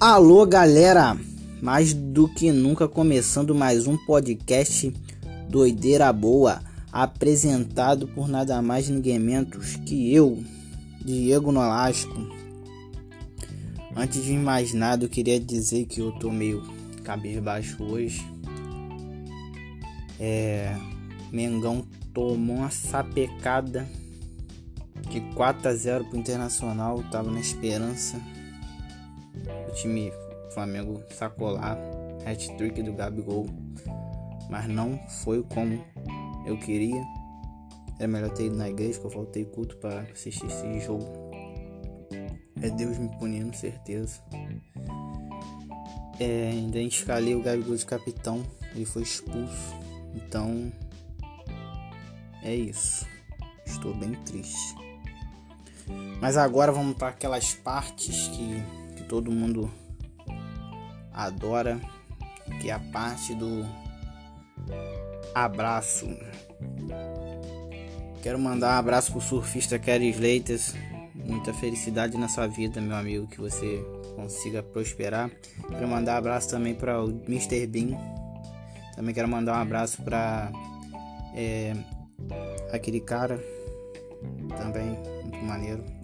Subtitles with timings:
[0.00, 1.18] Alô, galera!
[1.60, 4.94] Mais do que nunca começando mais um podcast
[5.50, 6.62] Doideira Boa,
[6.92, 10.40] apresentado por nada mais ninguém menos que eu,
[11.04, 12.14] Diego Nolasco.
[13.96, 16.62] Antes de mais nada, eu queria dizer que eu tô meio
[17.02, 18.24] cabisbaixo hoje.
[20.20, 20.76] É,
[21.32, 23.84] Mengão tomou uma sapecada
[25.10, 28.37] de 4 a 0 pro Internacional, tava na esperança.
[29.68, 30.12] O time
[30.52, 31.76] Flamengo sacou lá,
[32.26, 33.46] hat-trick do Gabigol,
[34.48, 35.84] mas não foi como
[36.46, 37.02] eu queria.
[37.98, 41.04] Era melhor ter ido na igreja, que eu faltei culto para assistir esse jogo.
[42.60, 44.20] É Deus me punindo, certeza.
[46.18, 48.44] É, ainda escalei o Gabigol de capitão,
[48.74, 49.76] ele foi expulso.
[50.14, 50.72] Então,
[52.42, 53.06] é isso.
[53.66, 54.74] Estou bem triste.
[56.20, 58.62] Mas agora vamos para aquelas partes que
[59.08, 59.70] todo mundo
[61.12, 61.80] adora,
[62.60, 63.66] que é a parte do
[65.34, 66.06] abraço.
[68.22, 70.74] Quero mandar um abraço pro surfista Kerry Slaters.
[71.14, 75.30] Muita felicidade na sua vida, meu amigo, que você consiga prosperar.
[75.68, 77.66] Quero mandar um abraço também para o Mr.
[77.66, 77.98] Bean.
[78.94, 80.50] Também quero mandar um abraço para
[81.34, 81.74] é,
[82.72, 83.40] aquele cara
[84.56, 84.86] também
[85.22, 85.97] muito maneiro.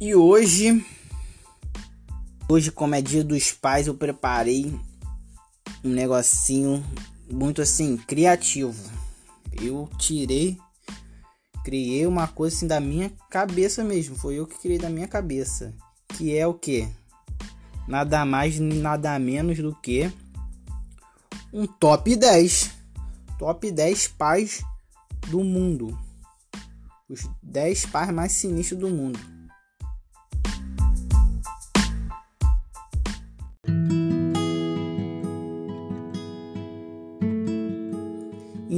[0.00, 0.82] E hoje,
[2.48, 4.74] hoje como é dia dos pais, eu preparei
[5.84, 6.82] um negocinho
[7.30, 8.90] muito assim criativo.
[9.60, 10.56] Eu tirei
[11.62, 14.16] criei uma coisa assim da minha cabeça mesmo.
[14.16, 15.74] Foi eu que criei da minha cabeça.
[16.16, 16.88] Que é o que?
[17.86, 20.10] Nada mais, nada menos do que
[21.52, 22.70] um top 10.
[23.38, 24.62] Top 10 pais
[25.28, 25.94] do mundo.
[27.06, 29.39] Os 10 pais mais sinistros do mundo.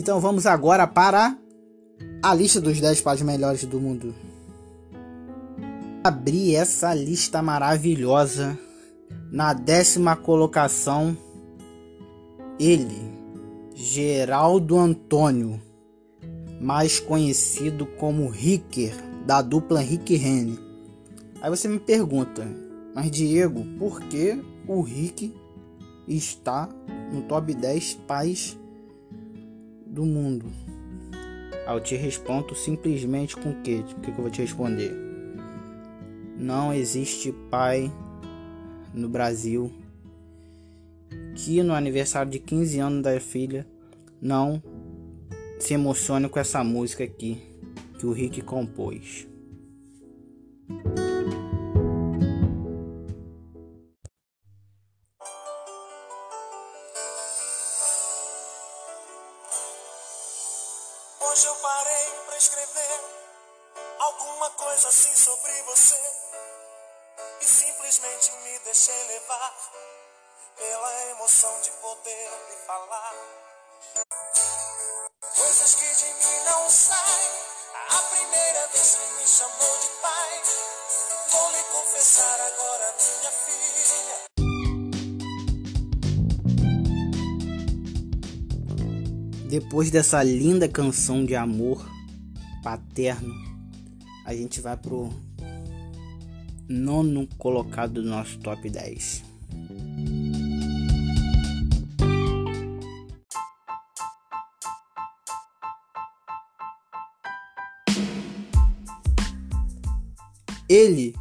[0.03, 1.39] Então vamos agora para
[2.21, 4.13] a lista dos 10 pais melhores do mundo.
[6.03, 8.59] Abri essa lista maravilhosa.
[9.31, 11.17] Na décima colocação,
[12.59, 13.01] ele,
[13.77, 15.63] Geraldo Antônio,
[16.61, 20.59] mais conhecido como Ricker, da dupla Rick Rene.
[21.41, 22.45] Aí você me pergunta,
[22.93, 24.37] mas Diego, por que
[24.67, 25.33] o Rick
[26.09, 26.69] está
[27.13, 28.59] no top 10 pais
[29.93, 30.47] do mundo?
[31.67, 33.75] Aí eu te respondo simplesmente com o que?
[33.75, 34.91] O que eu vou te responder?
[36.37, 37.93] Não existe pai
[38.95, 39.71] no Brasil
[41.35, 43.67] que no aniversário de 15 anos da filha
[44.21, 44.63] não
[45.59, 47.39] se emocione com essa música aqui
[47.99, 49.29] que o Rick compôs.
[61.25, 63.01] Hoje eu parei pra escrever
[63.99, 66.01] alguma coisa assim sobre você
[67.41, 69.55] e simplesmente me deixei levar
[70.57, 73.15] pela emoção de poder lhe falar
[75.37, 77.31] coisas que de mim não saem.
[77.91, 80.43] A primeira vez que me chamou de pai,
[81.29, 84.32] vou lhe confessar agora, minha filha.
[89.53, 91.87] Depois dessa linda canção de amor
[92.63, 93.35] paterno,
[94.25, 95.11] a gente vai pro
[96.67, 99.23] nono colocado do nosso top 10.
[110.67, 111.15] Ele,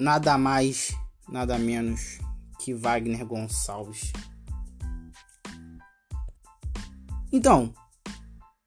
[0.00, 0.96] nada mais,
[1.28, 2.18] nada menos
[2.58, 4.10] que Wagner Gonçalves.
[7.32, 7.74] Então,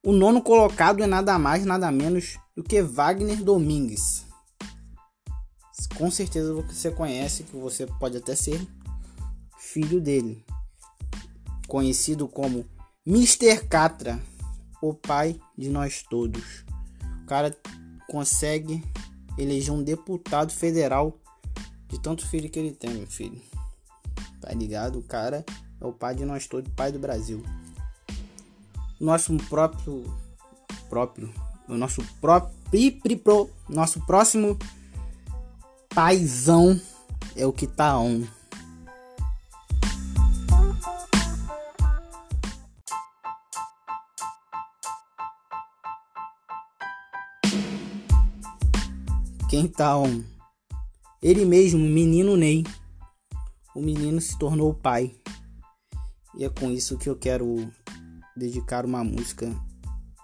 [0.03, 4.25] o nono colocado é nada mais, nada menos do que Wagner Domingues.
[5.97, 8.65] Com certeza você conhece, que você pode até ser
[9.57, 10.43] filho dele.
[11.67, 12.65] Conhecido como
[13.05, 13.65] Mr.
[13.67, 14.21] Catra,
[14.81, 16.65] o pai de nós todos.
[17.23, 17.55] O cara
[18.07, 18.83] consegue
[19.37, 21.19] eleger um deputado federal
[21.87, 23.41] de tanto filho que ele tem, meu filho.
[24.41, 24.99] Tá ligado?
[24.99, 25.45] O cara
[25.79, 27.43] é o pai de nós todos, pai do Brasil
[28.99, 30.03] nosso próprio
[30.89, 31.33] próprio
[31.67, 34.57] o nosso próprio nosso próximo
[35.89, 36.79] paizão
[37.35, 38.23] é o que tá on.
[49.49, 50.23] Quem tá on?
[51.21, 52.63] Ele mesmo, menino Ney.
[53.75, 55.15] O menino se tornou pai.
[56.37, 57.71] E é com isso que eu quero
[58.39, 59.53] dedicar uma música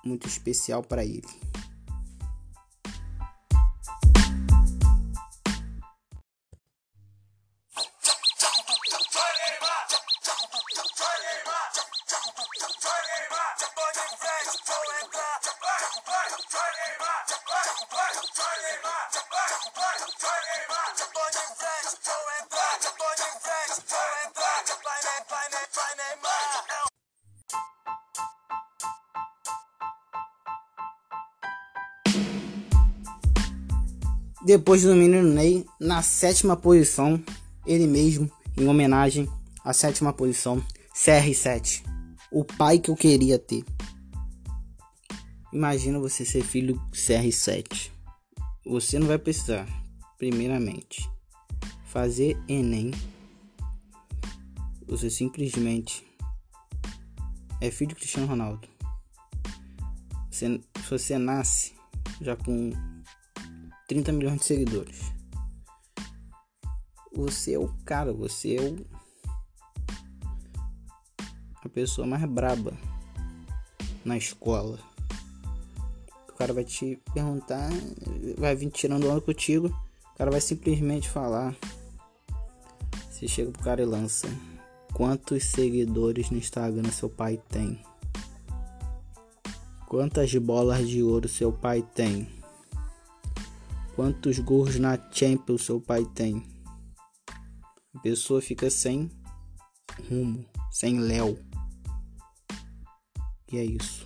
[0.03, 1.27] muito especial para ele.
[34.45, 37.19] Depois do menino Ney, na sétima posição,
[37.65, 39.27] ele mesmo, em homenagem
[39.63, 40.63] à sétima posição,
[40.93, 41.83] CR7,
[42.31, 43.65] o pai que eu queria ter.
[45.51, 47.89] Imagina você ser filho CR7.
[48.67, 49.67] Você não vai precisar,
[50.15, 51.09] primeiramente,
[51.87, 52.91] fazer Enem.
[54.87, 56.05] Você simplesmente
[57.59, 58.67] é filho de Cristiano Ronaldo.
[60.29, 61.73] Você, se você nasce
[62.21, 62.69] já com
[63.87, 65.11] 30 milhões de seguidores.
[67.13, 68.85] Você é o cara, você é o
[71.63, 72.73] a pessoa mais braba
[74.03, 74.79] na escola.
[76.29, 77.69] O cara vai te perguntar,
[78.37, 79.67] vai vir tirando onda contigo,
[80.13, 81.55] o cara vai simplesmente falar.
[83.09, 84.27] Você chega pro cara e lança.
[84.93, 87.81] Quantos seguidores no Instagram seu pai tem?
[89.87, 92.27] Quantas bolas de ouro seu pai tem?
[93.95, 96.43] Quantos gols na Champions seu pai tem?
[97.93, 99.09] A pessoa fica sem
[100.09, 101.39] rumo, sem Léo.
[103.49, 104.05] E é isso.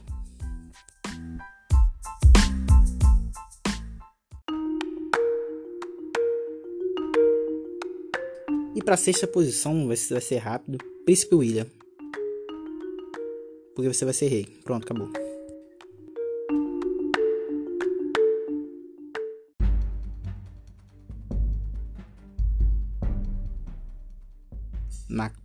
[8.76, 10.78] E para sexta posição vai ser, vai ser rápido.
[11.04, 11.66] Príncipe William.
[13.74, 14.46] Porque você vai ser rei.
[14.64, 15.19] Pronto, acabou.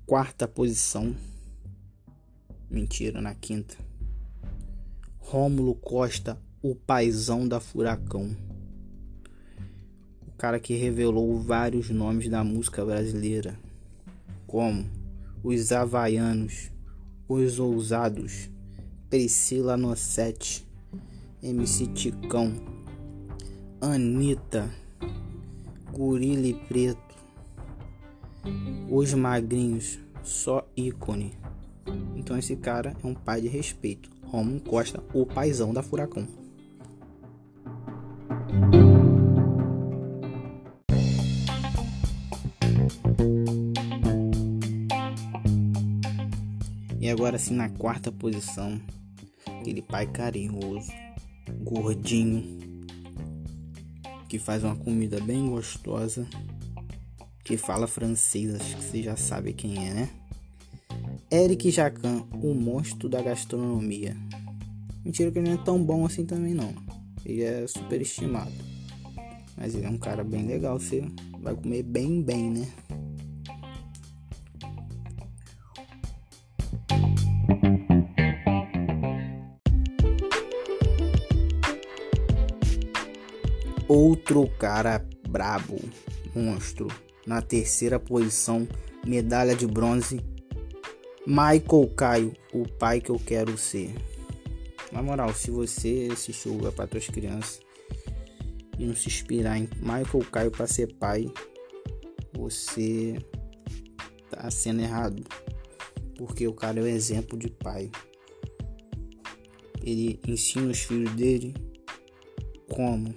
[0.06, 1.16] Quarta posição.
[2.70, 3.74] Mentira, na quinta.
[5.18, 8.36] Rômulo Costa, o paizão da Furacão.
[10.28, 13.58] O cara que revelou vários nomes da música brasileira,
[14.46, 14.84] como
[15.42, 16.70] os Havaianos,
[17.26, 18.50] os Ousados,
[19.08, 20.66] Priscila Nossete,
[21.42, 22.52] MC Ticão,
[23.80, 24.70] Anitta,
[25.92, 27.13] Gorila Preto,
[28.96, 31.36] os magrinhos, só ícone.
[32.14, 34.08] Então esse cara é um pai de respeito.
[34.22, 36.28] Romulo Costa, o paizão da Furacão.
[47.00, 48.80] E agora sim na quarta posição,
[49.58, 50.92] aquele pai carinhoso,
[51.64, 52.60] gordinho,
[54.28, 56.26] que faz uma comida bem gostosa
[57.44, 60.10] que fala francês, acho que você já sabe quem é, né?
[61.30, 64.16] Eric Jacan, o monstro da gastronomia.
[65.04, 66.74] Mentira que ele não é tão bom assim também não.
[67.24, 68.50] Ele é superestimado.
[69.56, 71.04] Mas ele é um cara bem legal, você
[71.38, 72.68] vai comer bem bem, né?
[83.86, 85.78] Outro cara brabo,
[86.34, 86.88] monstro,
[87.26, 88.66] na terceira posição,
[89.06, 90.20] medalha de bronze.
[91.26, 93.94] Michael Caio, o pai que eu quero ser.
[94.92, 97.60] Na moral, se você assistiu é para tuas crianças
[98.78, 101.32] e não se inspirar em Michael Caio para ser pai,
[102.32, 103.16] você
[104.30, 105.24] tá sendo errado.
[106.16, 107.90] Porque o cara é o exemplo de pai.
[109.82, 111.54] Ele ensina os filhos dele
[112.72, 113.14] como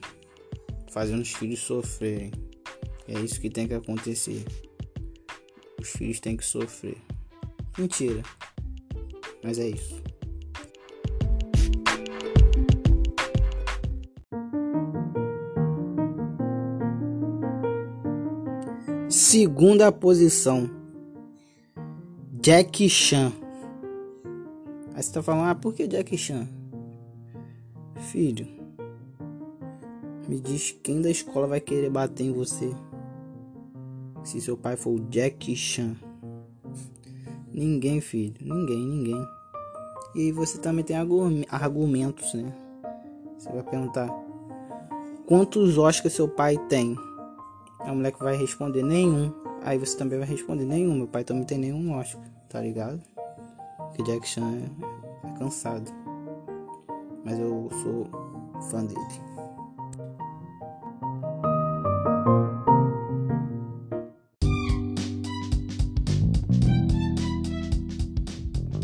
[0.90, 2.32] fazendo os filhos sofrerem.
[3.08, 4.44] É isso que tem que acontecer.
[5.80, 6.98] Os filhos têm que sofrer.
[7.78, 8.22] Mentira.
[9.42, 10.04] Mas é isso.
[19.08, 20.70] Segunda posição.
[22.42, 23.32] Jack Chan.
[24.94, 26.48] Aí você tá falando, ah, por que Jack Chan?
[28.12, 28.48] Filho,
[30.28, 32.74] me diz quem da escola vai querer bater em você
[34.28, 35.96] se seu pai for o Jack Chan.
[37.50, 38.36] Ninguém, filho.
[38.42, 39.28] Ninguém, ninguém.
[40.14, 42.54] E você também tem argumentos, né?
[43.38, 44.10] Você vai perguntar
[45.26, 46.98] quantos Oscars seu pai tem?
[47.80, 49.34] Aí o moleque vai responder nenhum.
[49.64, 50.96] Aí você também vai responder nenhum.
[50.96, 53.02] Meu pai também tem nenhum Oscar, tá ligado?
[53.78, 55.90] Porque Jack Chan é, é cansado.
[57.24, 58.08] Mas eu sou
[58.70, 59.37] fã dele.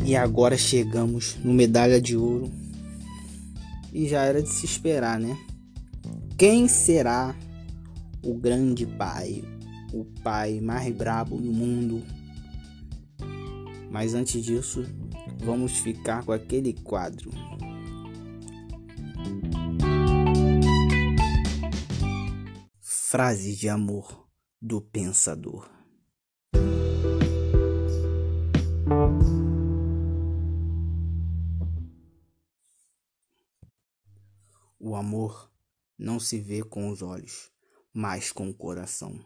[0.05, 2.51] E agora chegamos no medalha de ouro.
[3.93, 5.38] E já era de se esperar, né?
[6.38, 7.33] Quem será
[8.22, 9.43] o grande pai,
[9.93, 12.03] o pai mais brabo do mundo?
[13.89, 14.83] Mas antes disso,
[15.39, 17.31] vamos ficar com aquele quadro.
[22.81, 24.27] Frase de amor
[24.62, 25.73] do pensador.
[34.93, 35.51] O amor
[35.97, 37.50] não se vê com os olhos,
[37.91, 39.19] mas com o coração.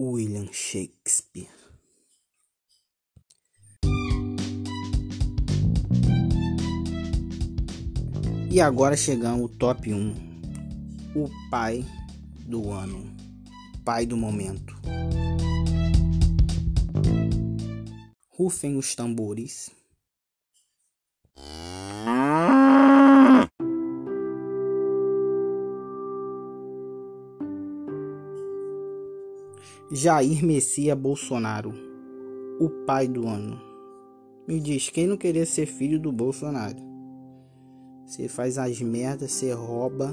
[0.00, 1.50] William Shakespeare.
[8.50, 10.14] E agora chegamos ao top 1.
[11.14, 11.84] O pai
[12.46, 13.14] do ano.
[13.84, 14.74] Pai do momento.
[18.30, 19.75] Rufem os tambores.
[29.88, 31.72] Jair Messias Bolsonaro,
[32.58, 33.56] o pai do ano.
[34.44, 36.76] Me diz, quem não queria ser filho do Bolsonaro?
[38.04, 40.12] Você faz as merdas, você rouba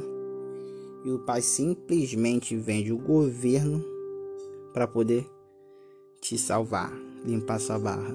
[1.03, 3.84] e o pai simplesmente vende o governo
[4.75, 5.27] para poder
[6.22, 6.94] te salvar,
[7.25, 8.13] limpar sua barra.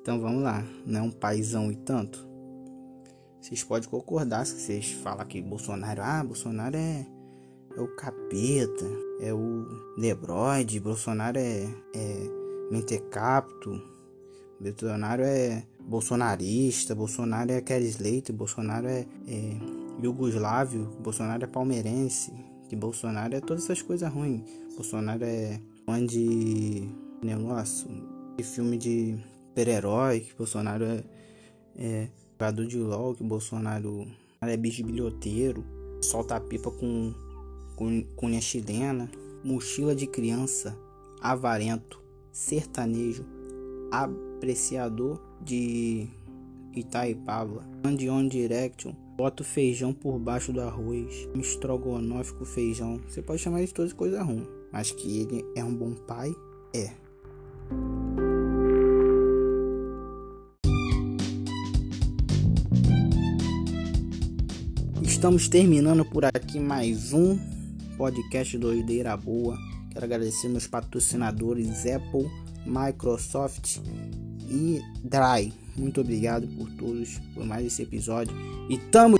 [0.00, 2.26] Então vamos lá, não é um paizão e tanto?
[3.38, 7.06] Vocês podem concordar se vocês falam que Bolsonaro, ah, Bolsonaro é
[7.76, 8.86] é o capeta,
[9.20, 9.66] é o
[9.96, 11.64] Lebroid, Bolsonaro é,
[11.94, 12.30] é
[12.70, 13.80] mentecapto,
[14.58, 19.56] Bolsonaro é bolsonarista, Bolsonaro é Kelly Slater, Bolsonaro é, é
[20.02, 22.32] Yugoslávio, Bolsonaro é palmeirense,
[22.68, 24.42] que Bolsonaro é todas essas coisas ruins.
[24.74, 26.88] Bolsonaro é fã de
[27.22, 27.88] negócio,
[28.36, 29.16] de filme de
[29.48, 31.04] super-herói, que Bolsonaro é,
[31.78, 34.06] é jogador de LOL, que Bolsonaro
[34.42, 35.64] é bicho bilhoteiro,
[36.02, 37.14] solta a pipa com
[37.76, 39.10] cunha chilena,
[39.44, 40.76] mochila de criança,
[41.20, 42.00] avarento,
[42.32, 43.24] sertanejo,
[43.90, 46.08] apreciador de
[46.74, 53.00] Itaipava, Ande On Direction, bota feijão por baixo do arroz, estrogonofe com feijão.
[53.08, 56.34] Você pode chamar de todas coisas ruins, mas que ele é um bom pai,
[56.74, 56.90] é.
[65.02, 67.55] Estamos terminando por aqui mais um
[67.96, 69.56] podcast Doideira Boa.
[69.90, 72.30] Quero agradecer meus patrocinadores Apple,
[72.66, 73.78] Microsoft
[74.50, 75.52] e Dry.
[75.76, 78.34] Muito obrigado por todos, por mais esse episódio.
[78.68, 79.16] E tamo